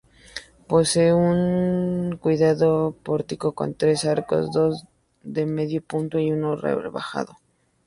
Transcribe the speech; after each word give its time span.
Posee 0.67 1.13
un 1.13 2.17
cuidado 2.19 2.95
pórtico 3.03 3.51
con 3.51 3.75
tres 3.75 4.03
arcos, 4.03 4.51
dos 4.51 4.85
de 5.21 5.45
medio 5.45 5.79
punto 5.83 6.17
y 6.17 6.31
uno 6.31 6.55
rebajado. 6.55 7.37